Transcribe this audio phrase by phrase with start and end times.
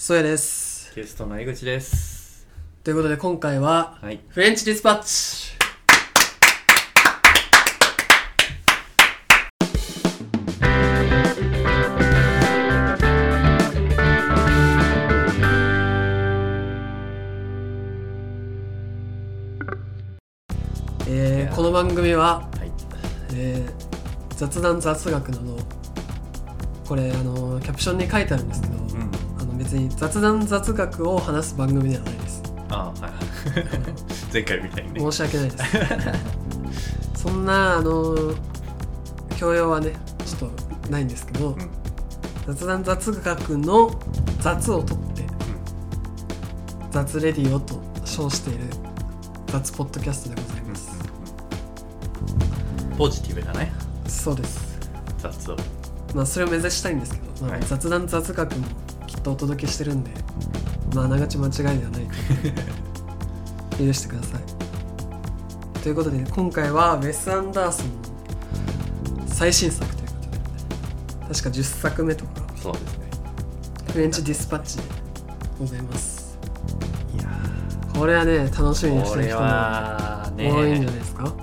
[0.00, 2.46] そやですゲストの江口です。
[2.84, 4.20] ということで今回ははい。
[4.28, 5.58] フレンチディスパッチ
[21.08, 22.70] えー、この番組は、はい。
[23.34, 25.58] えー雑談雑学など
[26.86, 28.74] これあのキャプションに書いてあるんですけど、
[29.68, 33.12] 別に雑談雑学を話す番組ではないですあはい。
[34.32, 35.00] 前回みたいにね。
[35.00, 35.64] 申し訳ないです
[37.22, 38.16] そんなあの
[39.36, 39.92] 教養はね
[40.24, 40.50] ちょっ
[40.84, 41.56] とないんですけど、うん。
[42.46, 43.90] 雑談雑学の
[44.40, 45.26] 雑を取って
[46.90, 48.60] 雑レディオと称している
[49.48, 50.68] 雑ポッドキャストでございうん。
[50.70, 50.88] ます、
[52.90, 52.96] うん。
[52.96, 53.70] ポジティブだね。
[54.06, 54.78] そうです
[55.18, 55.56] 雑を。
[56.14, 58.66] まあそれを目指したいんですけど、まあはい雑談雑学も
[59.08, 60.10] きっとお届けしてるんで
[60.94, 62.06] まああながち間違いではない。
[63.70, 64.42] と 許してください。
[65.82, 70.20] ということで今回はウェス・アンダーソンの最新作ということ
[71.28, 72.30] で確か10作目とか。
[72.62, 73.10] そうですね。
[73.92, 74.82] フレンチディスパッチで
[75.58, 76.38] ございます。
[77.14, 77.28] いや
[77.98, 79.46] これはね楽しみにしてる人も。
[80.36, 81.34] 多いんじゃないですか、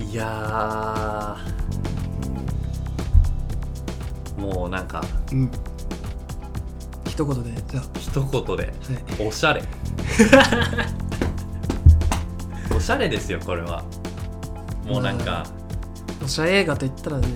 [0.00, 4.40] いやー。
[4.40, 5.50] もうなんかうん
[7.18, 8.72] 一言でじゃ一言で。
[9.18, 9.60] おしゃれ。
[12.72, 13.82] おしゃれですよこれは。
[14.86, 15.44] もうなんか、
[16.24, 17.26] おしゃれ映画といったらね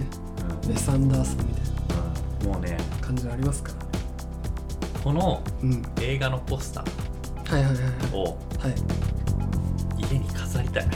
[0.62, 0.70] うん。
[0.70, 1.64] ウェス・アンダーソンみたい
[2.44, 2.52] うん。
[2.52, 2.76] もうね。
[2.76, 5.00] な感じはありますから。
[5.02, 5.82] このうん。
[6.00, 8.16] 映画のポスター。
[8.16, 8.38] を。
[9.98, 10.86] 家に飾りたい。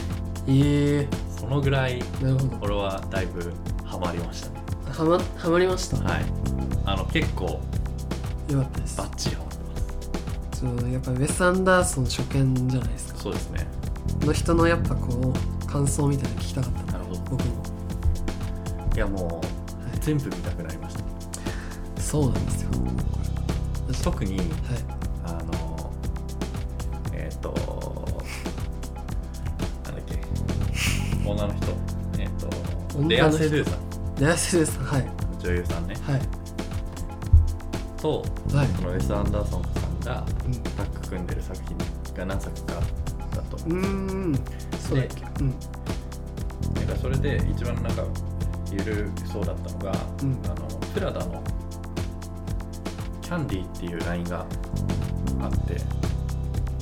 [0.47, 1.07] ええ
[1.37, 2.57] そのぐらいなるほど。
[2.61, 3.51] 俺はだいぶ
[3.83, 4.61] ハマりましたね。
[4.97, 6.25] はまはまりました、はい。
[6.85, 7.59] あの結構
[8.49, 8.97] よかったです。
[8.97, 9.35] バッチリ。
[9.35, 13.19] ハマってますそうやっぱウェス・アンダーソン初見じゃないですか。
[13.19, 13.67] そうですね。
[14.21, 16.93] の人のやっぱこう感想みたいなの聞きたかった。
[16.93, 17.19] なるほど。
[17.31, 17.63] 僕も、
[18.95, 19.41] いやもうは
[19.95, 22.01] い、全部見たくなりました。
[22.01, 22.69] そうなんですよ。
[24.03, 24.47] 特にはい。
[25.25, 25.91] あの
[27.13, 27.53] えっ、と
[29.83, 31.29] なんだっけ。
[31.29, 31.67] 女の人。
[32.17, 32.47] えっ、と
[32.97, 33.09] 女の人。
[33.09, 33.79] レア・セドゥさん。
[34.19, 35.07] レアセルさんはい。
[35.39, 35.95] 女優さんね。
[36.07, 36.36] はい
[38.07, 38.23] と
[38.55, 38.67] はい。
[38.69, 40.53] このウェス・アンダーソンさんがうん。
[40.63, 41.77] タッグ組んでる作品
[42.15, 42.73] が何作か
[43.35, 43.57] だと。
[43.57, 44.35] うーん
[44.79, 45.01] そうん。
[46.73, 48.03] なんかそれで一番なんか
[48.71, 49.91] ゆるそうだったのが、
[50.23, 50.39] うん。
[50.45, 51.43] あのプラダの
[53.21, 54.45] キャンディーっていうラインが
[55.41, 55.73] あって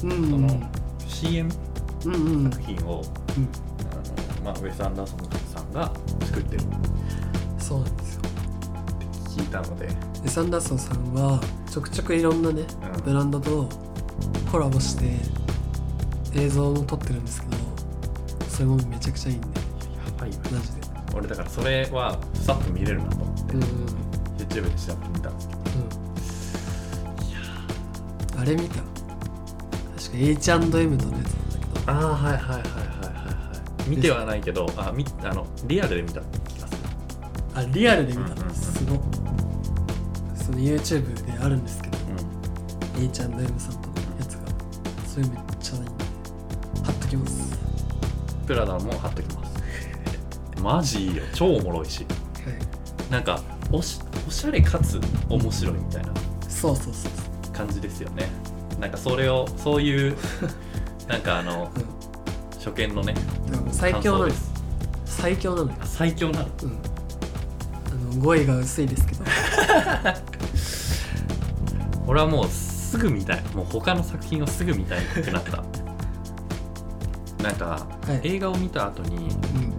[0.04, 0.72] うんそうんの
[1.08, 1.50] CM
[2.52, 3.02] 作品を、
[3.36, 3.50] うん。
[3.92, 5.20] あのまあ、ウェス・アンダーソン
[5.52, 6.62] さんが作ってる。
[6.62, 6.76] って
[7.58, 8.22] そうなんですよ。
[9.38, 9.90] 聞いたので、
[10.26, 12.64] でサンダーソンさんはちょくちょくいろんなね
[12.96, 13.02] うん。
[13.04, 13.70] ブランドと
[14.52, 15.20] コラボして
[16.34, 17.58] 映像も撮ってるんですけど
[18.50, 19.48] それもめちゃくちゃいいんで。
[19.48, 19.54] や
[20.20, 20.82] ばいよマジで。
[21.14, 23.70] 俺だからそれはさっと見れるなと思って、うんうん。
[24.40, 25.62] YouTube で調べてみたんですけど。
[28.34, 28.42] うん。
[28.42, 28.76] あれ見た？
[28.76, 28.92] 確か
[30.16, 31.92] H&M とのやつなんだけど。
[31.92, 33.90] ああはいはいはいはいはいはい。
[33.90, 36.80] 見てはないけどあみあのリアルで見た気がする。
[37.54, 38.48] あリアルで見たうんうんうん。
[38.48, 38.65] のす
[40.56, 44.48] の YouTube であるんですけどう H&M さんとのやつが
[45.06, 46.06] それめっちゃいいんで
[46.84, 47.56] 貼っときます。
[48.44, 49.54] んプラダも貼っときます。
[50.62, 51.24] マジいいよ。
[51.34, 52.06] 超おもろいし。
[52.06, 53.12] はい。
[53.12, 55.00] なんかおしおしゃれかつ
[55.30, 56.14] 面白いみたいな。
[56.48, 57.12] そうそうそう
[57.44, 58.30] そ感じですよね。
[58.80, 60.16] なんかそれをそういう
[61.08, 63.14] なんかあのう、うん、初見のね
[63.72, 64.52] 最強なの感想です。
[65.06, 66.46] 最強なの最強なの。
[66.64, 66.80] うん。
[68.12, 69.26] あの語彙が薄いですけど
[72.16, 73.44] 俺はもうすぐ見たい。
[73.54, 75.62] もう他の作品をすぐ見たいってなった。
[77.44, 77.66] なんか、
[78.08, 78.36] はい。
[78.36, 79.74] 映画を見た後にうん。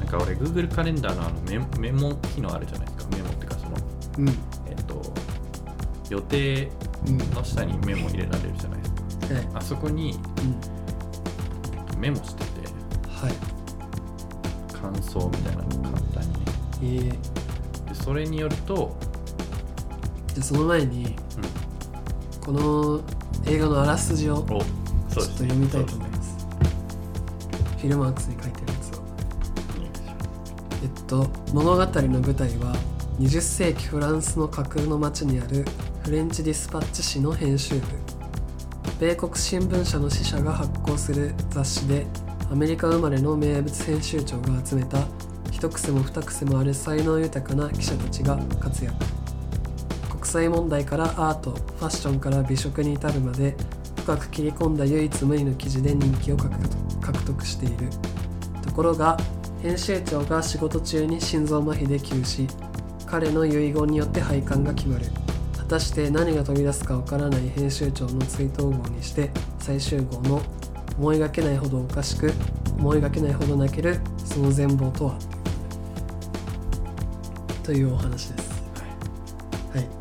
[0.00, 3.16] なんか俺 Google カレンダーのあのメメモ機能あるじゃないですか。
[3.16, 3.76] メモっていうかその
[4.18, 4.28] うん。
[4.66, 5.00] えっと
[6.10, 6.68] 予定
[7.06, 9.34] うんの下にメモ入れられるじゃないですか。
[9.36, 9.48] はい。
[9.54, 10.18] あそこに
[11.94, 12.00] うん。
[12.00, 12.48] メモしてて
[13.08, 13.34] はい。
[14.74, 16.44] 感想みたいなの簡単にね。
[16.82, 16.86] え。
[17.86, 18.96] ー、でそれによると、
[20.34, 21.14] じゃあその前に
[22.48, 23.02] この
[23.44, 24.58] 映画のあらすじをちょっ
[25.12, 26.46] と読みたいと思います。
[27.76, 29.02] フィルマークスに書いてるやつを。
[30.82, 32.74] えっと物語の舞台は
[33.20, 35.66] 20世紀フランスの架空の町にある
[36.02, 37.82] フレンチディスパッチ誌の編集部。
[38.98, 42.06] 米国新聞社の支社が発行する雑誌で
[42.50, 45.06] アメリカ生まれの名物編集長が集めた
[45.50, 48.96] 一癖も二癖もある才能豊かな記者たちが活躍。
[49.04, 49.17] 国
[50.28, 53.56] 際問題からアートファッションから美食に至るまで
[53.96, 57.88] 深く切り込んだ唯一無二の記事で人気を獲得している。
[58.62, 59.16] ところが
[59.62, 62.46] 編集長が仕事中に心臓麻痺で急死
[63.06, 65.06] 彼の遺言によって廃刊が決まる。
[65.56, 70.40] 果たして何が飛び出すかわからない編集長の追悼号にして最終号の
[70.98, 72.32] 思いがけないほどおかしく
[72.78, 75.18] 思いがけないほど泣けるその全貌とは。
[77.62, 78.62] というお話です。
[79.74, 79.97] はい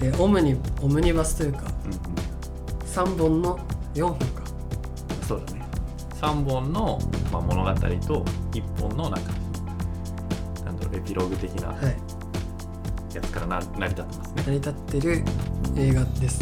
[0.00, 3.58] でオムニオムニバスというかうん3本の
[3.94, 4.24] 4本か。
[5.20, 5.62] うん、そうだね。
[6.20, 6.98] 3本の、
[7.32, 7.78] まあ、物語と
[8.52, 9.32] 1本のなんか
[10.64, 11.96] なんだろうエピローグ的なはい。
[13.14, 14.42] やつからな成り立ってますね。
[14.46, 15.24] 成り立ってる
[15.76, 16.40] 映画です。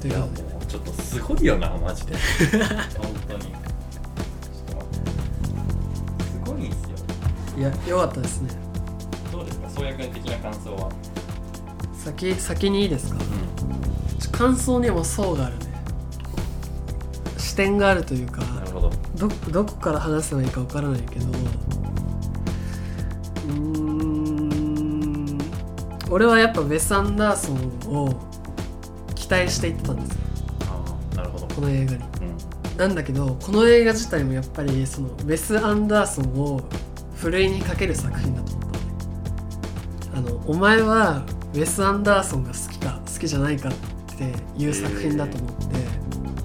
[0.00, 2.14] といやもいうちょっとすごいよなマジで。
[2.98, 3.42] 本当に。
[6.24, 6.96] すごいんすよ。
[7.58, 8.50] いや良かったですね。
[9.30, 9.68] どうですか？
[9.70, 10.88] 創薬的な感想は
[12.04, 13.16] 先先にいいですか？
[13.16, 13.18] う
[14.20, 15.66] ちょ感想にも層があるね。
[17.38, 18.90] 視点があるというかんなるほど。
[19.16, 25.38] どどこから話せばいいかわからないけどうーん
[26.10, 27.56] 俺はやっぱウェス・アンダーソン
[27.94, 28.14] を
[29.14, 30.20] 期待していってたんですよ。
[30.70, 31.46] ああなるほど。
[31.54, 31.98] この映画に。
[31.98, 32.76] うん。
[32.78, 36.62] なんだけどこの映画自体もやっぱりそのウェス・アンダーソンを
[37.14, 38.70] ふるいにかける作品だと思っ
[40.12, 41.22] たあのお前は
[41.54, 43.72] ウェス・アンダーソンが好きか好きじゃないかっ
[44.16, 45.64] ていう作品だと思って、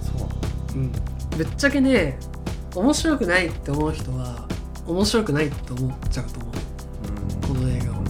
[0.02, 0.26] そ
[0.76, 0.92] ううん、
[1.38, 2.18] ぶっちゃけね
[2.76, 4.48] 面白くないって思う人は
[4.86, 6.54] 面白くないって思っちゃうと思う。
[6.54, 8.04] うんこの映画を。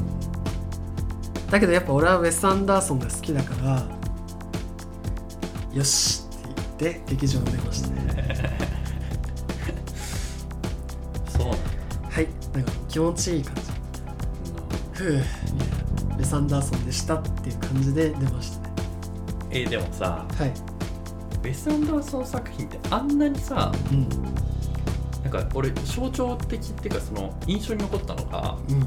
[1.51, 3.87] だけどやっぱ俺はウェス・アンダーソンが好きだから
[5.73, 6.23] よし
[6.75, 7.89] って言って劇場に出ました。
[7.89, 8.57] ね
[11.37, 11.47] そう
[12.09, 12.27] はい。
[12.53, 13.61] なんか気持ちいい感じ。
[14.93, 15.36] ふうみたい
[16.27, 18.73] なウェス・アンダーソンでしたっていう感じで出ましたね。
[19.51, 20.49] えーでもさはい。
[20.49, 24.09] ウェス・アンダーソン作品ってあんなにさうん。
[25.23, 28.79] なんか俺象徴的っていうかその印象に残ったのがうん。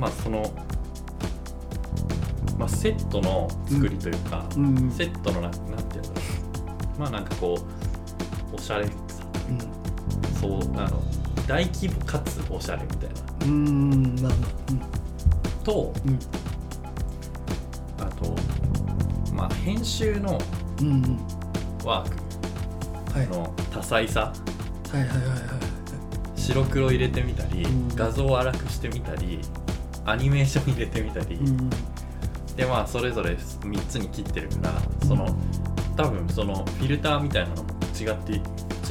[0.00, 0.42] まあその、
[2.58, 4.78] まあ、セットの作りというか、うん。
[4.78, 4.90] うん。
[4.90, 6.14] セットのななんていうんだろ
[6.96, 7.58] うまあなんかこ
[8.52, 8.92] うおしゃれさ。
[10.40, 11.02] そうあの
[11.46, 13.10] 大規模かつおしゃれみたい
[13.40, 13.46] な。
[13.46, 13.66] うん。
[13.66, 14.20] うん。
[14.22, 14.46] まあま
[15.64, 16.18] とあうん
[19.40, 20.38] まあ編集の
[21.82, 23.26] ワーはい。
[23.26, 24.34] クの多彩さ。
[24.92, 25.38] はいはいはいはい。
[26.36, 27.88] 白黒入れてみたり、うん。
[27.96, 29.40] 画像を荒くしてみたり
[30.04, 31.38] アニメーション入れてみたり、
[32.54, 35.26] でまあそれぞれ3つに切ってるからその
[35.96, 38.32] 多分そのフィルターみたいなのも違って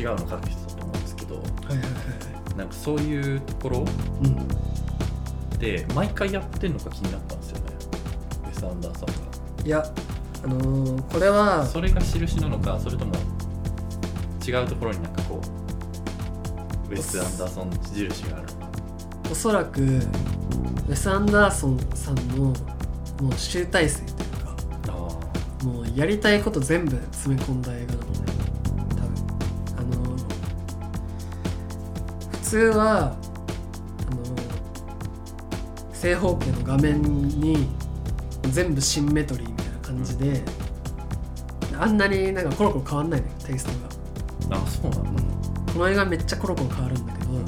[0.02, 1.90] 違うの書く人だと思うんですけどはいはいはいは
[2.56, 2.58] い。
[2.58, 3.86] なんかそういうところ
[4.24, 5.58] うん。
[5.60, 7.64] で毎回やってんのか気になったんですよね。
[8.46, 9.84] ウェス・アンダーソンいや
[10.44, 13.14] あのーこれはがそれが印なのかそれとも
[14.48, 15.42] 違うところになんかこ
[16.90, 18.70] うウェス・アンダーソン印があるのか。
[19.32, 22.54] おそらくウェス・アンダーソンさんのも
[23.30, 24.56] う集大成というか
[24.88, 24.92] あ
[25.66, 28.20] もうやりたいこと全部詰め込んだ映画なので
[28.96, 29.14] 多分。
[29.78, 30.18] あの
[32.32, 33.18] 普通はあの
[35.94, 37.68] 正方形の画面に
[38.52, 39.49] 全部シンメトリー
[39.90, 40.44] 感じで、
[41.80, 43.72] あんなになんかコロコロ変わんないのよテイスト
[44.50, 44.58] が。
[44.58, 45.24] あそうなんだ。
[45.74, 47.44] この映画めっちゃコロコロ変わるんだけど、もう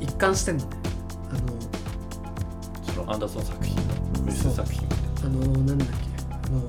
[0.00, 0.76] 一貫してんのね。
[1.30, 4.88] あのそのアンダーソン作品のウェス作品
[5.24, 5.94] あのなんだっけ
[6.32, 6.60] あの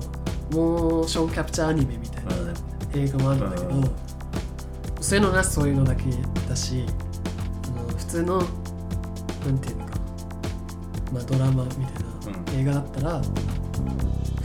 [0.52, 2.54] モーションキャプチャーアニメみたいなうん。
[2.92, 3.90] 映画もあるんだけど、うん。
[5.00, 6.04] そういうのなそういうのだけ
[6.48, 6.84] だし
[7.64, 8.44] あの普通のな
[9.52, 9.92] んていうのか
[11.12, 13.28] まあドラマみたいな映画だったら、普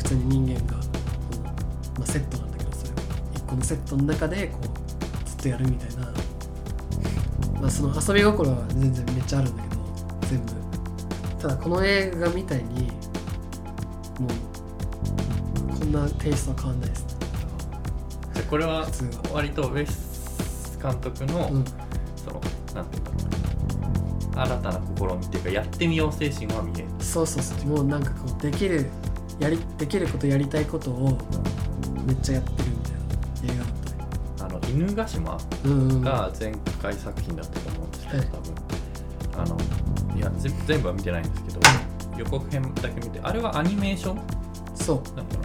[0.06, 0.86] 通に人間が、こ
[1.96, 2.92] うまあ、セットなんだけどそれ
[3.36, 6.12] 一個のセットの中でこうずっとやるみたいな、
[7.60, 9.76] まあ、その遊び心は全然めっちゃあるんだけど
[10.30, 10.54] 全部。
[11.42, 12.88] ただこの映画みたいに
[14.20, 14.28] も
[15.76, 17.06] うこんなテイストは変わんないです。
[17.06, 17.16] ね
[18.34, 18.88] なでこれは
[19.32, 21.66] 割とウェス監督の、うん。
[22.16, 22.42] その
[22.74, 23.18] なんていうんだろ
[24.34, 24.36] う。
[24.36, 26.88] な新たな試みっていうかやってみよう精神は見える。
[27.00, 27.68] そうそうそう。
[27.68, 28.90] もうなんかこうできる
[29.40, 31.18] やりできることやりたいことを
[32.06, 32.94] めっちゃやってるみたい
[33.48, 33.98] な映画だったね。
[34.42, 38.28] あの犬ヶ島うんうんが前回作品だったと思うんですけど、はい。
[38.28, 38.56] 多分。
[39.38, 39.58] あの
[40.18, 41.60] いやぜ全部は見てないんですけど
[42.18, 44.22] 予告編だけ見てあれはアニメーション
[44.76, 45.38] そなのか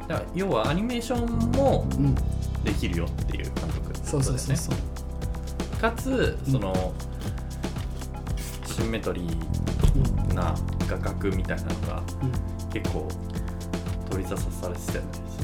[0.00, 2.14] なだから要はアニメーションもううん。
[2.62, 4.84] できるよっていう監督ってそうことですねそうそう
[5.70, 5.80] そう。
[5.80, 6.92] かつその、
[8.66, 10.54] シンメトリーうんな
[10.88, 12.32] 画角みたいなのがうん
[12.80, 13.08] 結構
[14.10, 15.08] 取り沙汰されてたよね。
[15.38, 15.42] そ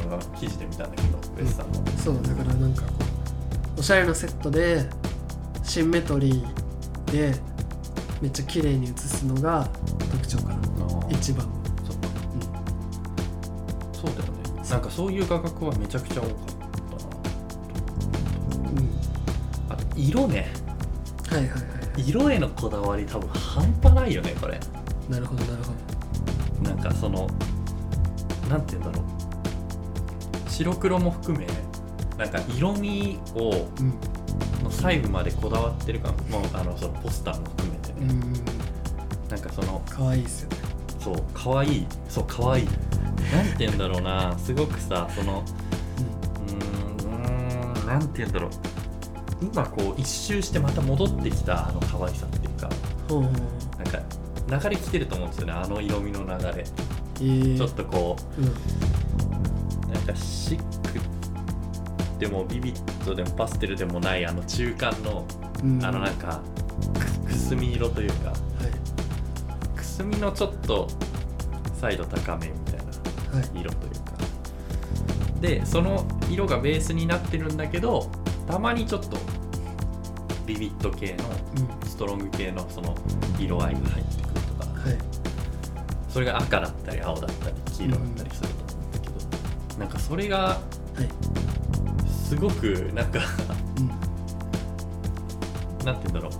[0.00, 2.92] の俺は記事で見たんだけどウエスさんの、そうだからなんかこ
[3.76, 4.84] うおしゃれなセットで
[5.62, 7.34] シンメトリーで
[8.20, 9.68] めっちゃ綺麗に映すのが
[10.10, 10.56] 特徴かな。
[11.08, 11.46] 一番。
[11.84, 12.08] そっか。
[13.92, 14.68] そうだよね。
[14.68, 16.34] なんかそういう画角はめちゃくちゃ多かっ
[18.50, 18.76] たなうん。
[19.68, 20.52] あと色ね。
[21.28, 21.62] はいはいはい。
[22.08, 24.58] 色へのこだわり多分半端ないよねこれ。
[25.08, 25.91] なるほどなるほど
[26.62, 27.26] なんかその
[28.48, 30.50] なんて言うんだろう。
[30.50, 31.46] 白黒も含め
[32.18, 33.94] なんか色味をうん。
[34.62, 37.92] の細部までこだわってるかもうあのそのポスターも含めて。
[37.94, 38.32] ね、うん
[39.28, 40.56] なんかその可愛いっすよね。
[41.00, 41.86] そう可愛い。
[42.08, 42.66] そう可愛い。
[43.32, 44.38] なんて言うんだろうな。
[44.38, 45.42] すごくさその
[46.46, 47.12] うーん。
[47.12, 48.50] うーんなんて言うんだろう。
[49.42, 52.68] 今こう一周してまた戻ってきたあの可愛さっていうか。
[53.08, 53.40] ほうんか
[54.60, 56.64] 流れ来てると思うんですよねあの色味の流れ、
[57.20, 65.26] えー、ちょっとこうんうなんかシックでもビビッドでもパステルでもないあの中間の
[65.62, 65.84] うん。
[65.84, 66.40] あのなんか
[67.24, 69.76] くくすみ色というかはい。
[69.76, 70.88] くすみのちょっと
[71.80, 73.60] サイド高めみたいなはい。
[73.60, 74.12] 色というか。
[75.40, 78.08] でその色がベースになってるんだけど
[78.46, 79.16] たまにちょっと
[80.46, 81.24] ビビッド系の
[81.56, 81.88] うん。
[81.88, 82.94] ストロング系のその
[83.38, 84.11] 色合いが入って
[86.12, 90.58] それが赤だったり青だったり黄色だったりすると思うんだけど、なんかそれがは
[91.02, 91.08] い。
[92.06, 93.20] すごくなんか
[93.78, 93.88] うん。
[95.84, 96.32] なんて言うんだろう。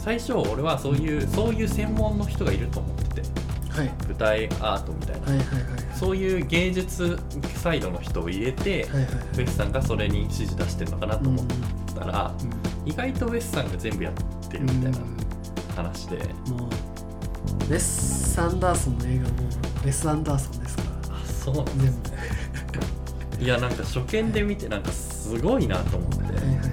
[0.00, 3.22] 最初俺はそういうそういう専門の人がいると思ってて。
[3.70, 3.92] はい。
[4.06, 7.18] 舞台アートみたいな、はいはいはいそういう芸術
[7.54, 9.38] サイドの人を入れて、はいはいはい。
[9.38, 11.46] ウエスさんがそれに指示出してるのかなと思っ
[11.94, 12.90] たら、うん。
[12.90, 14.14] 意外とウエスさんが全部やっ
[14.50, 14.98] てるみたいな
[15.74, 16.70] 話で、うんもう
[17.66, 19.28] ウェス・アンダーソンの映画も
[19.84, 21.16] ウェス・アンダーソンですから。
[21.16, 21.92] あそうなん全
[23.38, 23.42] 部。
[23.44, 26.64] いやなんか初見で見てなんかすごいなと思って、はいはいは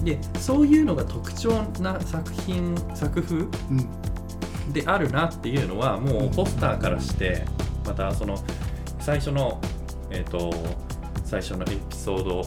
[0.00, 0.04] い。
[0.04, 4.72] でそういうのが特徴な作品作風うん。
[4.72, 7.44] であるなっていうのはもうポスターからして
[7.86, 8.42] またその
[9.00, 9.60] 最初の
[10.10, 10.52] えっ、と
[11.24, 12.42] 最初のエピソード、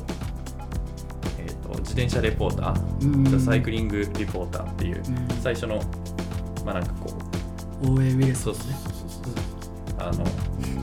[1.38, 3.40] えー、と自転車レポーター、うん。
[3.40, 5.42] サイクリングリポーターっていううん。
[5.44, 5.80] 最初の
[6.66, 7.17] まあなんかこう
[7.84, 9.34] オーウェイ・ウィルソンねそうそうそうそう
[10.00, 10.24] あの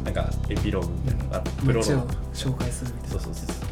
[0.04, 1.92] なんかエピローグみたいなのがプロログ
[2.34, 3.20] 紹介するみたいな。
[3.20, 3.68] そうそうそう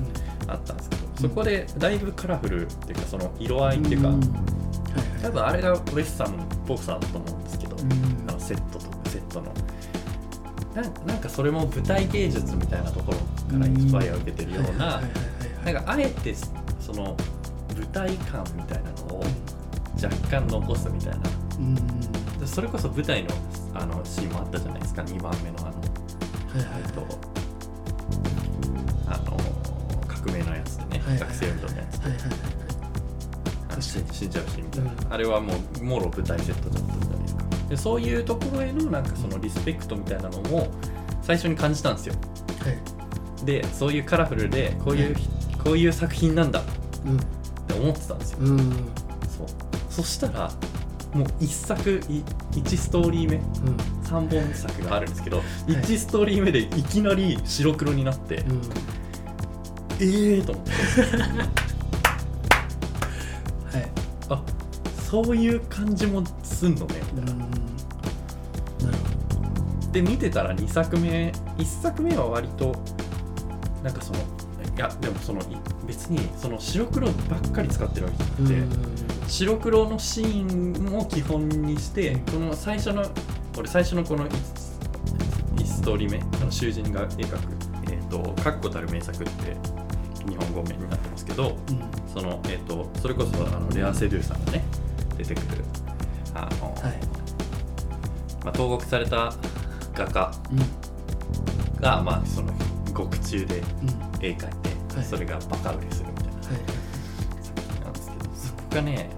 [0.46, 0.48] う。
[0.48, 4.08] んあったんですけどそこでだいぶカラフルっていうかその色合いっていうか、
[5.22, 6.30] 多分あれがウエスさんっ
[6.66, 7.92] ぽさだと思うんですけど、うん。
[8.28, 9.52] あのセットとセットの。
[11.06, 13.18] なんかそれも舞台芸術みたいなところ
[13.58, 15.02] からインスパイアを受けてるような
[15.66, 16.34] なんかあえて
[16.80, 17.14] その
[17.76, 19.24] 舞台感みたいなのを
[20.02, 21.18] 若干残すみたいな
[22.46, 23.30] それこそ舞台の
[23.74, 25.02] あのシーンもあったじゃないですか。
[25.02, 27.06] 2番目のあのはいはいえっと
[29.06, 29.36] あの
[30.08, 32.34] 革命のやつでね、はいはい学生運動のやつで、はいはいは
[33.78, 35.12] い死んじゃうシーンみたいな、うん。
[35.12, 40.68] あれはもうもろ舞台セットだったじゃないですかでそういうところへのなんかそのリスペクトみたいなのも
[41.22, 42.14] 最初に感じたんですよ。
[42.60, 42.70] は
[43.42, 43.44] い。
[43.44, 45.16] でそういうカラフルでこういう、
[45.64, 46.62] こういう作品なんだっ
[47.06, 47.18] うん。
[47.66, 48.58] て思ってたんですよ、うん。
[49.36, 49.46] そう。
[49.90, 50.50] そしたら
[51.12, 52.22] もう1作い
[52.58, 53.36] 1ストーリー目。
[53.36, 53.42] うん。
[54.04, 58.60] 3本作があるんですけど、1ストーリー目でいきなり白黒になって、うん。
[60.00, 60.70] ええーと思って。
[63.78, 63.90] はい。
[64.30, 64.42] あ
[65.10, 66.94] そういう感じもすんのね
[69.92, 72.74] で見てたら2作目1作目は割と
[73.84, 74.20] なんかその
[74.76, 75.44] いやでもそのい
[75.86, 83.04] 別にその白黒ばっかり使ってるわけどじゃなくて、白黒のシーンを基本にして、うんこの最初の
[83.58, 87.38] 俺最初のこの 1, ストーリー目あの囚人が描く
[87.92, 89.56] 「えー、と確固たる名作」って
[90.26, 94.64] 日本語名になってますけどうんその、えー、とそれこそあのレア・セドゥさんがね
[95.18, 95.64] 出てくる
[96.34, 96.98] あの、はい
[98.44, 99.34] まあ、投獄された
[99.94, 102.52] 画家うんが、まあ、その
[102.94, 104.61] 獄中でうん絵描いて、
[104.98, 105.04] はい。
[105.06, 106.42] それがバカ売れするみたいなはい
[107.42, 109.10] 作品なんですけどそこがね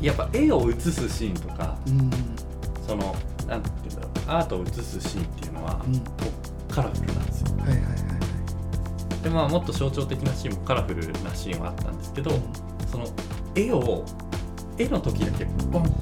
[0.00, 2.10] やっぱ絵を写すシーンとかうん。
[2.86, 3.14] その
[3.48, 6.00] なんていうんだろうアートを写すシーンっていうのは、うん。
[6.72, 7.56] カラフルなんですよ。
[7.58, 7.86] はいはいはい
[9.22, 12.40] でまあもっと象徴的なシーンもカラフルなシーンはあったんですけど、はい
[12.90, 13.06] その
[13.56, 14.04] 絵を
[14.78, 15.92] 絵の時だけボンって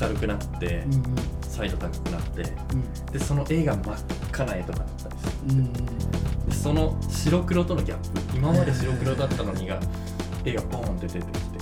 [0.00, 1.02] 明るくなって、うんうん。
[1.42, 3.06] サイド高くなってうん。
[3.12, 3.96] でその絵が真っ
[4.30, 5.80] 赤な絵とかだったりするうんで
[6.50, 9.80] その白黒とのギャップ今まで白黒だったのにが
[10.44, 11.58] 絵がボーンって出てきて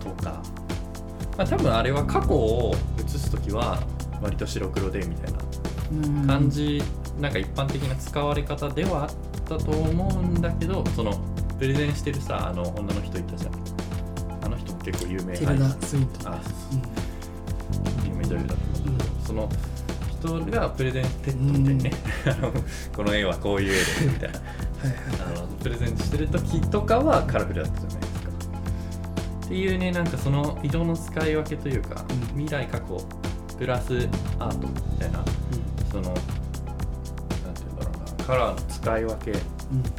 [0.00, 0.42] とか。
[1.36, 3.78] まあ多分あれは過去を映す時は
[4.22, 6.82] 割と白黒でみたいな感じ、
[7.20, 9.10] なんか一般的な使われ方ではあっ
[9.44, 11.12] たと思うんだけどその
[11.58, 13.52] プレゼンしてるさあの女の人いたじゃん。
[14.44, 15.36] あの人も結構有名。
[15.36, 16.40] ティルダ・スウィントンあ
[18.04, 18.10] うん。
[18.10, 19.48] 有名女優だと思うんだけど、その
[20.26, 21.90] 人がプレゼンテッドみたいにね、
[22.26, 22.52] あの
[22.94, 24.40] この絵はこういう絵でみたいな。
[25.26, 28.30] あのプレゼントしてる時とかはカラフルだったじゃないですか。
[29.46, 32.38] っていうねなんかその色の使い分けというか、うん。
[32.38, 32.98] 未来過去
[33.58, 35.24] プラスアートみたいな
[35.90, 36.22] そのなんて
[37.56, 39.38] 言うんだろうなカラーの使い分けうん。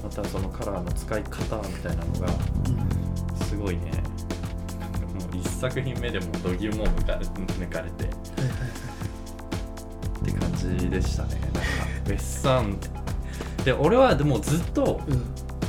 [0.03, 2.27] またそのカラーの使い方みたいなのが
[2.69, 3.45] うん。
[3.45, 3.91] すごいね。
[5.13, 7.05] もう一作品目でも度肝を抜
[7.69, 8.09] かれて
[10.75, 11.39] でしたね。
[11.41, 11.59] なんか。
[12.05, 12.77] ウェッサン
[13.63, 15.23] で俺はでもずっとうん。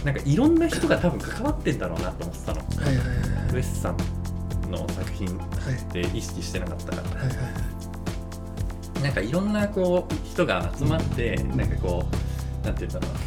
[0.04, 2.60] なんかいろんな人が多分関わってんだろうなと思ってたの。
[2.60, 12.04] はいはいはいウェッサンの作品はいで意識してなかったから、はいはいなんかいろんなこう人が集まってなんかこ
[12.62, 13.18] うなんて言うんだろうな。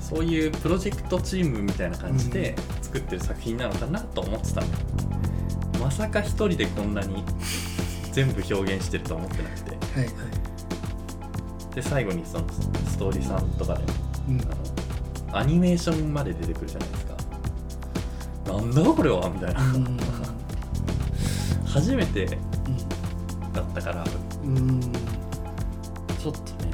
[0.00, 4.66] そういうプロジェクトチームみたいな感じで作ってる作品なのかなと思ってたの。
[4.66, 4.72] よ
[5.80, 7.24] まさか一人でこんなに
[8.12, 9.70] 全部表現してるとは思ってなくて。
[9.70, 10.35] はいはい
[11.76, 12.44] で最後にその
[12.88, 13.84] ストーリーさんとかで
[14.28, 14.40] うん。
[14.40, 14.44] あ
[15.32, 17.14] のアニメーションまで出てくるじゃないですか。
[18.46, 19.98] なんだこれはみたいな、うん。
[21.66, 22.38] 初めて
[23.52, 24.02] だったから
[24.42, 24.56] うん。
[24.56, 26.72] うんちょっとね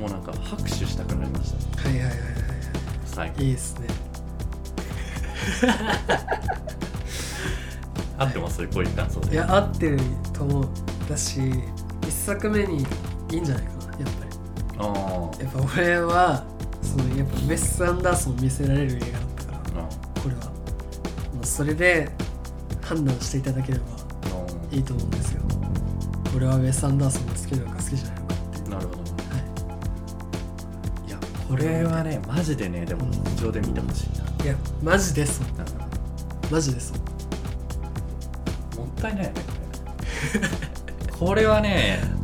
[0.00, 2.18] もうなんか拍手したくなりましたはいはいはいはい
[3.04, 3.36] 最後。
[3.36, 3.86] はいいいですね。
[8.18, 8.66] 合ってます？
[8.66, 9.34] こういう感想で。
[9.34, 10.00] いや合ってる
[10.32, 10.68] と思う。
[11.08, 11.40] だし
[12.02, 12.84] 一作目に
[13.30, 15.44] いいんじゃないかなやっぱり。
[15.44, 16.44] やっぱ俺は
[16.82, 19.82] そのやっぱウェス・アンダーソンを見せられる映画だったから。
[19.82, 19.88] あ
[20.22, 20.42] これは。
[21.34, 22.10] もうそれで
[22.82, 25.42] 判断していただければーいいと思うんですよ。
[26.36, 28.98] 俺はウェス・アンダーソンが好きなのか好きじゃないのかってなるほど。
[29.00, 29.04] は
[31.08, 31.10] い。
[31.10, 33.10] やこれはねマジでねでもうん。
[33.10, 35.46] 劇場で見てほしいな、いいやマジでそう
[36.50, 36.98] マジでそう
[38.80, 39.52] もったいないよねこ
[40.40, 41.18] れ。
[41.18, 42.15] これはねうん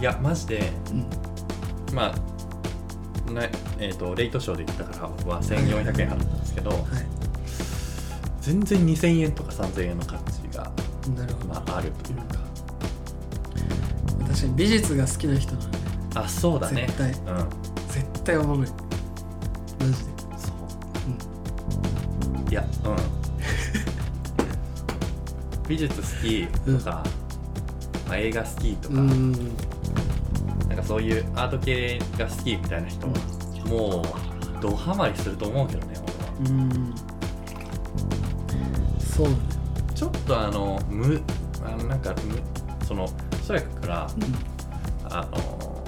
[0.00, 1.94] いやマジでうん。
[1.94, 6.76] まあねえー、とレイトショーで言ったから僕は1400円払ったんですけど、は
[8.40, 10.72] 全然2000円とか3000円の価値が、
[11.06, 12.24] いなるほど、まあ、あるというか。
[14.26, 15.78] 確かに美術が好きな人なので。
[16.14, 16.86] あそうだね。
[16.86, 17.10] 絶対。
[17.10, 17.16] うん。
[17.88, 18.66] 絶対おもろい。
[18.66, 20.10] マジで。
[20.36, 20.52] そ
[22.48, 22.50] う。
[22.50, 22.96] いやうん。
[25.68, 27.04] 美術好きとか、
[28.08, 28.94] まあ、映画好きとか
[30.90, 33.12] そういうアート系が好きみたいな人は、
[33.68, 36.50] もうドハマりすると思うけどね俺は。
[36.50, 36.94] うん。
[38.98, 39.28] そう
[39.94, 41.22] ちょっとあの無
[41.64, 43.08] あのなんか無その
[43.46, 44.10] そやから
[45.04, 45.84] あの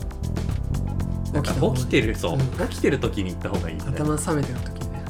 [1.32, 2.68] なんか起きてるそう、うん。
[2.68, 4.92] 起きてる時に行った方がいいみたいな行頭冷めてる時に。
[4.92, 5.04] ね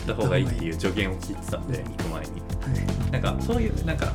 [0.00, 1.92] った方がいいっていう助言を聞いてたんでうん。
[1.92, 2.30] 行く前に。
[2.30, 3.10] はい。
[3.10, 4.12] なんかそういうなんか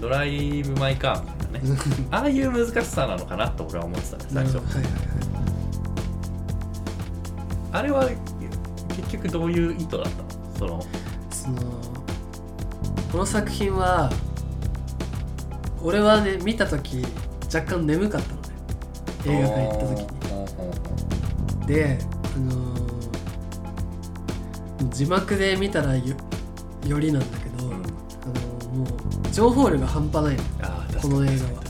[0.00, 1.76] ドライブ・マイ・カーみたいなね
[2.10, 4.56] ああいう難しさなのかなと俺は思ってたね最初。
[4.56, 4.92] はいはいはい。
[7.72, 8.08] あれは
[8.96, 10.12] 結局どういう意図だったの？
[10.58, 10.84] その
[11.30, 11.56] その
[13.10, 14.10] この作品は
[15.82, 17.04] 俺はね見た時
[17.52, 18.48] 若干眠かったのね。
[19.26, 20.06] 映画館行った時に。
[21.60, 21.98] にで
[22.36, 22.82] あのー
[24.90, 26.14] 字幕で見たらよ
[26.86, 27.72] よりなんだけど、うん。
[27.72, 30.42] あのーもう情報量が半端ないの
[31.02, 31.62] この映画は。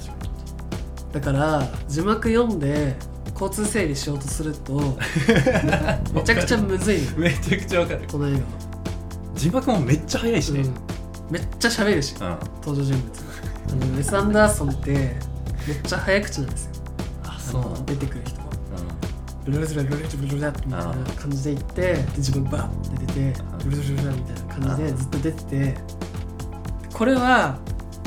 [1.13, 2.95] だから字幕読んで
[3.33, 4.97] 交通整理しようとすると
[6.15, 8.03] めちゃくちゃむずいのめちゃくちゃわかる。
[8.11, 8.45] この映画は、
[9.35, 10.75] 字幕もめっちゃ早いしね、うん、
[11.31, 12.39] めっちゃ喋るしうん。
[12.65, 13.23] 登場人物。
[13.69, 14.91] あのウェス・アンダーソンって
[15.67, 16.71] めっちゃ早口なんですよ。
[17.25, 17.63] ああそう。
[17.87, 18.47] 出てくる人は。
[18.47, 25.75] うブルルズルルルルルルルみたいな感じで行ってで自分バーって出てブルルルルルみたいな感じでずっと出てて
[26.93, 27.59] これは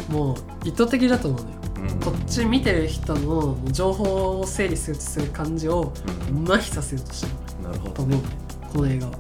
[0.10, 0.36] もう
[0.68, 1.56] 意図的だと思うのよ。
[1.56, 2.00] んうん。
[2.00, 5.91] こっち見てる人の情報を整理するとする感じを
[6.30, 6.44] うん。
[6.44, 7.28] 麻痺させようとして
[7.63, 7.70] る。
[7.70, 7.94] なるほど。
[7.94, 8.24] と思うね
[8.74, 9.08] この映画。
[9.08, 9.13] は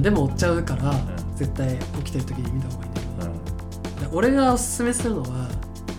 [0.00, 1.16] でも追っちゃうから、ん。
[1.36, 3.00] 絶対起きてる時に見た方がいいんだ
[4.00, 5.48] けど俺がおすすめするのは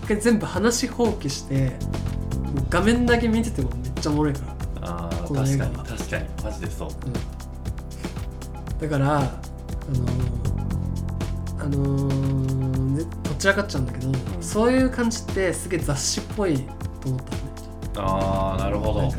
[0.02, 1.72] 一回全部話放棄して
[2.68, 4.40] 画面だけ見ててもめっちゃおもろいか
[4.80, 5.70] ら、あー確かこの映画は。
[5.70, 6.24] に確かに。
[6.44, 6.90] マジでそう。
[8.80, 9.22] だからあ
[9.92, 12.69] のーあのー
[13.40, 16.56] ねどちらかっちゃうんだけど、そういう感じってすげえ雑誌っぽい
[17.00, 17.50] と思ったのね。
[17.96, 19.02] ああなるほど。
[19.02, 19.18] なんか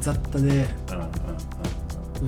[0.00, 0.68] 雑多でうんうん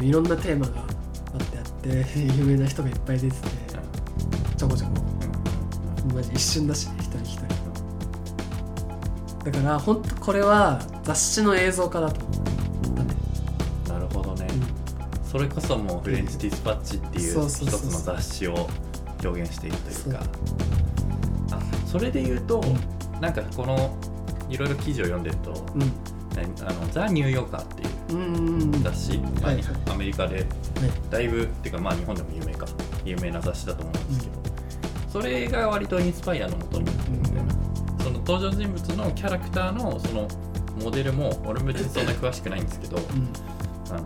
[0.01, 1.64] うんいろんなテーマがあってあっ
[2.05, 3.48] て 有名な人がいっぱい出てて
[4.57, 4.92] ちょこちょこ。
[6.11, 7.42] うんマジ一瞬だしね一人一人。
[9.44, 12.35] だから本当これは雑誌の映像化だと思
[12.94, 13.14] うだね。
[13.88, 14.48] なるほどね、
[15.31, 18.68] それこそもうフレンチディスパッチっていう一つの雑誌を
[19.24, 20.20] 表現しているというか
[21.88, 22.62] それで言うと、
[23.20, 23.96] なんかこの
[24.48, 25.83] いろいろ記事を読んでるとうん。
[25.83, 25.92] うん
[26.38, 29.64] あのザ・ニューヨーカーっていううんうんうん雑誌、まあはいはい。
[29.90, 30.44] アメリカではい。
[31.11, 32.66] だいぶっていうかまあ日本でも有名か。
[33.05, 34.33] 有名な雑誌だと思うんですけど、
[35.11, 36.87] それが割とインスパイアのもとに
[37.98, 40.29] その登場人物のキャラクターのその
[40.81, 43.29] モデルも俺も別にそんな詳しくないんですけどうん。
[43.90, 44.01] あ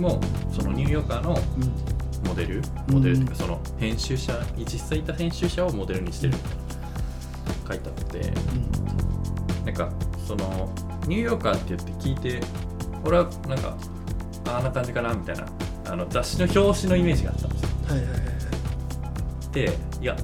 [0.00, 2.28] のもうそのニューヨーカーのうん。
[2.28, 2.94] モデルうん。
[2.94, 6.59] モデルっていうかその編集者実際いた編集者をモデルにしてるみたいな
[7.70, 8.32] 書いてあって
[9.64, 9.92] なんか
[10.26, 10.72] その
[11.06, 12.40] ニューヨーカーって言って聞いて
[13.04, 13.76] 俺はなんか
[14.46, 15.46] ああんな感じかなみたいな
[15.86, 17.68] あの雑誌の表紙のイメージがあったんですよ。
[17.88, 18.20] はいはいはい。
[18.20, 18.30] はい
[19.52, 19.68] で
[20.00, 20.16] いや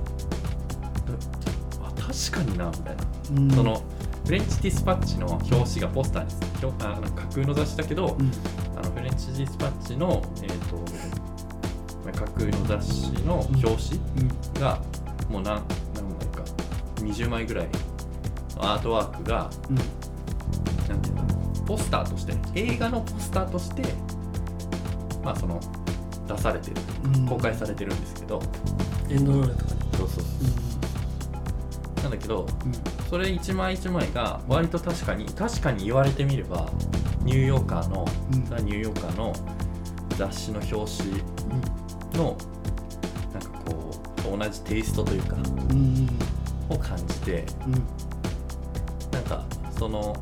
[1.82, 3.04] あ確かになみたいな、
[3.36, 3.50] うん。
[3.50, 3.82] その
[4.24, 8.30] フレンチディスパッチの表紙がポスターに表あの架空の雑誌だけど、うん。
[8.76, 10.76] あのフレンチディスパッチの、えー、と
[12.04, 14.80] まあ架空の雑誌の表紙うんが
[15.28, 15.62] もう何
[16.96, 17.68] 20枚ぐらい
[18.56, 19.76] のアートワークがうん。
[20.88, 21.22] なんていうの
[21.66, 23.82] ポスターとして映画のポスターとして
[25.24, 25.60] まあその
[26.28, 27.26] 出されてるうん。
[27.26, 28.40] 公開されてるんですけど、
[29.10, 30.24] エンドロールとかねそうそう
[31.98, 32.02] う。
[32.02, 32.46] なんだけどん。
[33.10, 36.68] それ一枚一枚が割と確かに確かに言われてみれば
[37.22, 38.44] ニューヨーカーのうん。
[38.46, 39.32] ザ・ニューヨーカーの
[40.16, 41.12] 雑誌の表紙
[42.18, 42.36] の
[43.32, 43.90] なんかこ
[44.34, 45.36] う同じテイストというか
[45.70, 46.08] うんうん
[46.68, 47.72] を感じてうん
[49.12, 49.44] なんか
[49.78, 50.14] その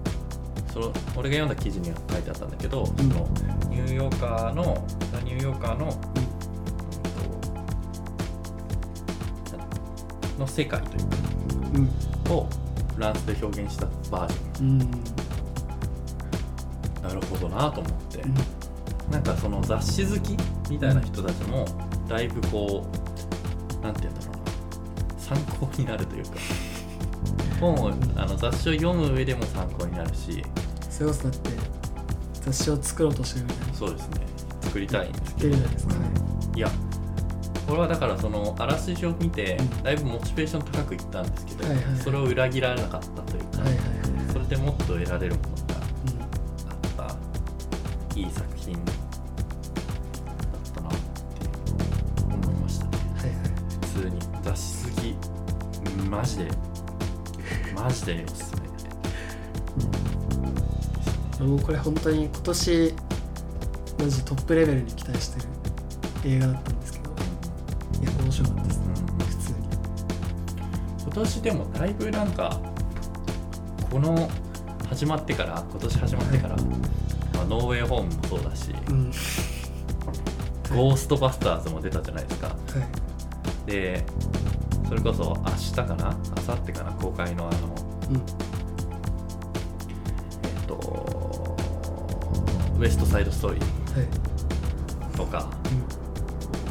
[0.73, 3.29] その俺が読んだ記事には書いてあったんだけど、んその
[3.69, 5.93] ニューヨーカーのザ・ニューヨーカーの、うん
[10.35, 11.05] との世界という
[11.77, 11.87] うん。
[12.25, 12.49] かを
[12.95, 14.79] フランスで表現したバージョうん。
[14.79, 14.91] ン
[17.03, 18.23] なるほどなと思って、
[19.13, 20.37] なんかその雑誌好き
[20.71, 21.67] みたいな人たちも
[22.09, 22.85] だいぶこ
[23.81, 24.34] うなんて言うんだろう。
[24.34, 24.34] な
[25.25, 26.31] 参考になるというか。
[27.61, 30.45] 本をあの雑誌を読む上でも参考になるし。
[30.91, 31.51] それこそだって
[32.35, 33.75] 雑誌を作ろうとしてるみたいな。
[33.75, 34.21] そうですね。
[34.61, 35.57] 作りたいんですけど。
[35.57, 36.01] ですかね。
[36.57, 36.71] いや
[37.67, 39.83] 俺はだからそのあらすじを見てうん。
[39.83, 41.97] だいぶモチベーション高くいったんですけど、はいはいはい。
[41.97, 44.33] それを裏切らなかったというか、はいはいはい。
[44.33, 45.75] それでもっと得られるものが
[47.01, 47.09] うん。
[47.09, 47.17] あっ
[48.13, 48.79] たいい作品
[56.25, 56.49] マジで。
[57.75, 58.63] マジでおすすめ
[61.39, 62.95] 俺もこれ本当に今年
[63.99, 68.87] マジトップレベルに期待してる映画だったんですけどいや面白かったですね。
[68.87, 69.27] うん。
[69.27, 69.59] 普通に。
[71.03, 72.59] 今年でもだいぶなんか
[73.91, 74.31] この
[74.89, 76.63] 始まってから今年始まってから、ま
[77.43, 79.11] あ、ノーウェイホームもそうだし、うん。
[80.75, 82.47] ゴーストバスターズも出たじゃないですか。
[82.47, 82.55] は
[83.67, 83.71] い。
[83.71, 84.07] で
[84.89, 86.17] それこそ明日かな？
[86.47, 86.93] 明後日かな？
[86.93, 87.75] 公開のあの
[88.11, 88.17] うん。
[90.43, 91.57] えっと
[92.79, 93.65] ウエストサイドストーリー
[93.99, 94.09] はい。
[95.17, 95.51] とか、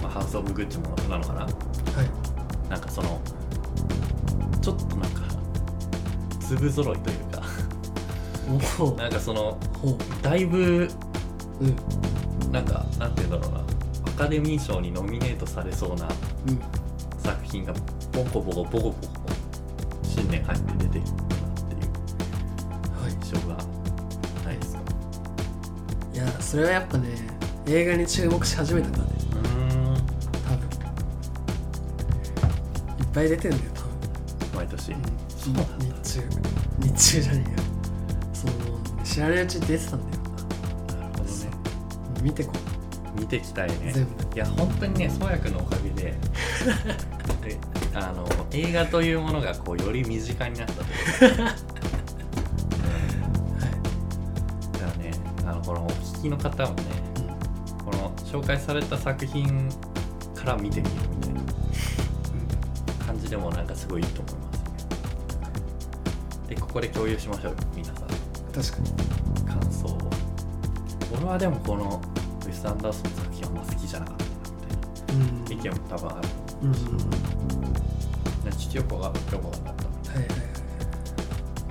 [0.01, 1.45] まあ、ハウス・オブ・グッチもなのかな？
[1.45, 1.55] うんは
[2.03, 2.69] い。
[2.69, 3.19] なんかその
[4.61, 5.21] ちょっとなんか
[6.39, 7.41] 粒揃いというか。
[8.97, 9.57] なんかその
[10.21, 10.89] だいぶ
[11.59, 12.51] うん。
[12.51, 13.63] なんかなんて言うんだろうな。
[14.05, 16.07] アカデミー賞にノミネートされそうな
[16.47, 16.61] うん
[17.23, 17.73] 作品が
[18.11, 18.95] ボコボコボコボコ
[20.03, 21.15] 新年入って出てるなっ
[21.69, 21.81] ていう
[23.01, 23.55] はい印象が
[24.45, 24.81] ないですか？
[26.13, 27.09] いやそれはやっぱね
[27.65, 29.09] 映画に注目し始めたからね。
[29.31, 30.67] うーん多分
[32.99, 33.63] いっぱい出てんだよ
[34.55, 36.21] 毎年、多分、そうなんだ日中
[36.79, 37.57] 日中じゃねえよ
[38.33, 38.53] その
[39.03, 40.23] 知らないうちに出てたんだよ。
[40.99, 41.29] なるほどね。
[42.21, 42.51] 見てこ
[43.19, 43.91] 見てきたいね。
[43.93, 44.11] 全部。
[44.35, 46.13] いや本当にね創薬のおかげでで
[47.95, 50.81] あの映画というものがこうより身近になったと
[51.25, 51.55] いうか、 だか
[54.81, 55.11] らね
[55.45, 56.83] あのこのお聞きの方もね
[57.85, 59.69] この紹介された作品
[60.33, 61.41] から見てみるみたいな
[63.05, 64.63] 感じでもなんかすごいいいと思いますね。
[66.49, 67.95] でここで共有しましょうよ皆さん。
[67.97, 68.91] 確かに。
[69.45, 69.97] 感想を。
[71.15, 72.01] 俺はでもこの
[72.43, 74.67] ウェス・アンダーソンの作品はあんま好きじゃなかったなみ
[75.05, 75.53] たいなうん。
[75.53, 76.69] 意見も多分あるうん。
[76.69, 76.73] うん。
[76.73, 79.19] ねちょっとよくわかった。
[79.19, 80.37] みたいはいはいはい。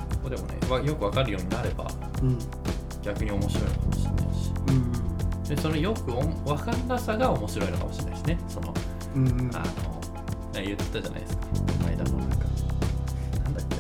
[0.09, 1.87] なここでもねわよくわかるようになれば
[2.23, 2.39] うん。
[3.03, 4.53] 逆に面白いのかもしれないし。
[4.69, 4.93] うん
[5.49, 8.39] でそのよくお分かんなさが面白いのかもしれないですね。
[8.49, 8.73] その
[9.17, 9.51] うんうん。
[9.55, 9.65] あの
[10.63, 11.47] 言ってたじゃないですか。
[11.47, 11.49] こ
[11.83, 12.37] の間のなんか
[13.45, 13.77] なんだっけ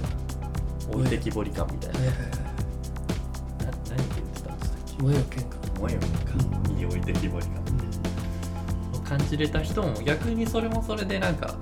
[0.91, 0.97] な。
[0.97, 1.99] 置いてきぼり感みたいな。
[2.01, 5.57] はいはいはいな何て言ってたんでしたっけ燃えよ剣か。
[5.79, 6.07] 思えよか。
[6.77, 7.65] いい置いてきぼり感を
[9.13, 11.55] 感じれた人も逆にそれもそれでなんか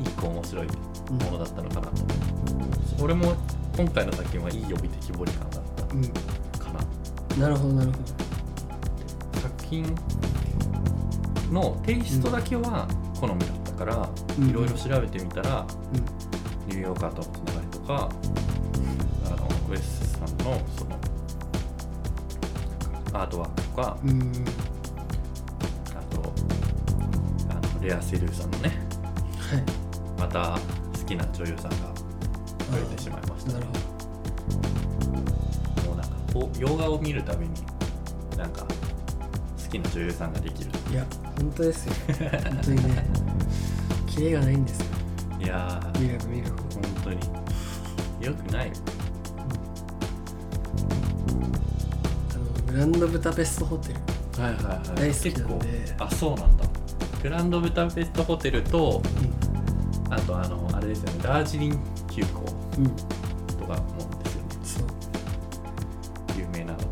[0.00, 3.32] 一個面白いうんものだったのかなと思う俺も
[3.76, 6.80] 今回の作品はいい置いてきぼり感だったうんかな。
[7.36, 7.40] うん。
[7.40, 7.98] なるほどなるほ
[9.40, 9.84] 作品
[11.52, 12.88] のテイストだけは
[13.20, 14.08] 好みだったから
[14.40, 14.50] うん。
[14.50, 15.64] いろいろ調べてみたら
[16.66, 18.08] ニューヨーカーとのつながりとか
[19.26, 20.98] あのウエスさんのその
[23.12, 23.96] アートワークとか
[27.80, 28.70] レア・セルーさんのね
[29.50, 29.62] はい。
[30.18, 30.58] また
[30.98, 33.52] 好きな女優さんが増えてしまいました。
[33.52, 33.72] なるほ
[35.88, 36.16] もうなんか
[36.58, 37.54] 洋画を見るたびに
[38.36, 41.06] なんか好きな女優さんができるどいや
[41.38, 41.94] 本当ですよ。
[42.44, 43.06] 本当にね。
[44.06, 44.86] キレがないんですよ。
[45.40, 46.00] いやー。
[46.00, 47.16] 見れば見るほど本当に。
[48.26, 48.72] よくない。
[52.30, 54.42] あのグランドブタペストホテル。
[54.42, 54.96] はいはいはい。
[54.96, 55.94] 大好きなんで。
[55.98, 56.65] あそうなんだ
[57.26, 59.02] グランドブタペストホテルと
[60.10, 62.28] あとあのあれですよねダージリン急行
[62.78, 62.96] うん、うん、
[63.58, 64.54] とかもですよね。
[64.62, 64.86] そう
[66.38, 66.86] 有名なので。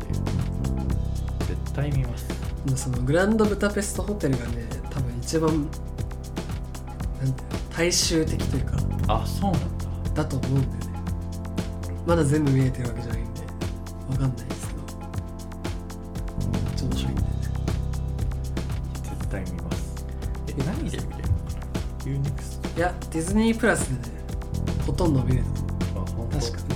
[1.47, 2.27] 絶対見ます。
[2.75, 7.43] そのグランドブタペストホテルがね多分一番なんて
[7.73, 8.73] 大衆的というか
[9.07, 9.85] あそうなんだ。
[10.15, 10.99] だと思うんだよね。
[12.05, 13.41] まだ全部見えてるわけじゃないんで
[14.09, 14.81] わかんないですけど。
[16.51, 17.33] めっちゃ面白いんだよね。
[19.01, 19.64] 絶対見ます
[20.59, 21.09] え何で見れるの？
[21.09, 24.15] かな UNEXT いやディズニープラスでね
[24.85, 25.61] ほとんど見れたと
[25.99, 26.39] 思あ本当？
[26.39, 26.74] 確かに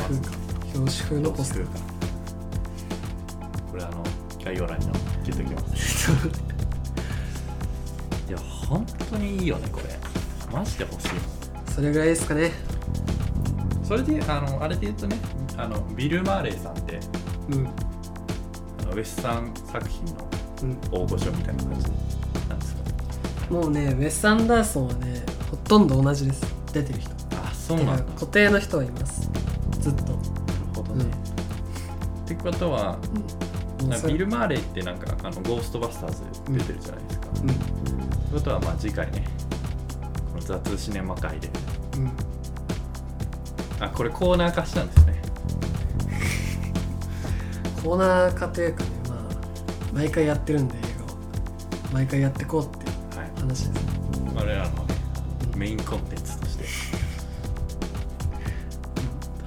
[0.00, 0.36] 紙風か。
[0.74, 1.66] 表紙風のポスター
[3.70, 4.02] これあの
[4.44, 6.10] 概要欄にのっけときます。
[8.28, 9.98] いや本当にいいよねこれ。
[10.52, 11.08] マジで欲しい。
[11.72, 12.52] それぐらいですかね。
[13.82, 15.16] それであのあれで言うとね
[15.56, 17.00] あのビル・マーレイさんって
[17.50, 17.66] うん。
[17.66, 17.70] あ
[18.86, 20.28] のウエスさん作品の
[20.62, 21.88] うん大御所みたいな感じ
[22.48, 22.82] なんですか？
[23.50, 26.44] もうねウェス・アンダーソンはねほとんど同じです。
[26.72, 27.10] 出てる人。
[27.32, 28.04] あそうなんだ。
[28.14, 29.30] 固定の人はいます
[29.84, 30.12] ずっと。
[30.74, 31.04] ほどね、
[32.24, 32.98] ってことは
[34.06, 37.50] ビル・マーレイってなんかあのゴーストバスターズ出てるじゃないですか、うん。
[37.50, 37.60] って
[38.32, 39.24] ことはまあ次回ね
[40.32, 41.50] この雑シネマ会で。
[41.96, 42.10] うん。
[43.78, 45.22] あこれコーナー化したんですね。
[47.84, 49.18] コーナー化というかねまあ
[49.92, 51.16] 毎回やってるんで映画を。
[51.92, 53.30] 毎回やってこうっていうはい。
[53.40, 53.84] 話です。
[54.34, 54.94] 我らのね
[55.56, 56.64] メインコンテンツとして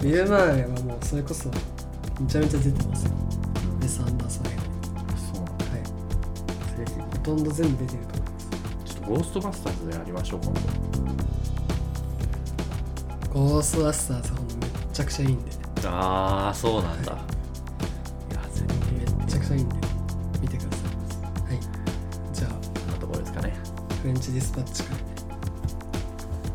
[0.02, 3.12] ビル・マーレはもうそれこそめちゃめちゃ出てますよ。
[3.82, 4.50] ウェス・アンダーソン映
[5.34, 5.44] そう。
[5.44, 5.82] はい。
[7.02, 8.48] ほとんど全部出てると思います。
[8.86, 10.62] ちょっとゴーストバスターズでやりましょう今度。
[13.34, 15.52] ゴーストバスターズほんとめっちゃくちゃいいんで。
[15.86, 17.16] ああそうなんだ、い、
[18.34, 19.76] やぜひめっちゃくちゃいいんで
[20.42, 20.78] 見てくださ
[21.52, 21.54] い。
[21.54, 21.62] はい。
[22.34, 23.54] じゃあこんなところですかね。
[24.02, 24.98] フレンチディスパッチ会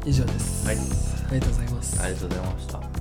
[0.05, 0.66] 以上です。
[0.66, 0.76] はい。
[0.76, 0.81] あ
[1.35, 2.02] りがとうございます。
[2.02, 2.91] ありがとうございました